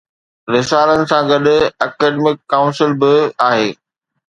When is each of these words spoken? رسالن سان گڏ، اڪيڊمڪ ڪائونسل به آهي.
رسالن 0.53 1.01
سان 1.09 1.21
گڏ، 1.31 1.45
اڪيڊمڪ 1.85 2.37
ڪائونسل 2.51 2.91
به 3.01 3.11
آهي. 3.51 3.69